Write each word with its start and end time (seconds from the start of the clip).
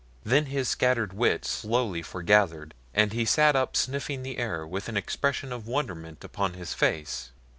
Then 0.23 0.47
his 0.47 0.67
scattered 0.67 1.13
wits 1.13 1.47
slowly 1.47 2.01
foregathered, 2.01 2.73
and 2.91 3.13
he 3.13 3.23
sat 3.23 3.55
up 3.55 3.75
sniffing 3.77 4.23
the 4.23 4.39
air 4.39 4.65
with 4.65 4.89
an 4.89 4.97
expression 4.97 5.53
of 5.53 5.67
wonderment 5.67 6.23
upon 6.23 6.55
his 6.55 6.73
face. 6.73 7.29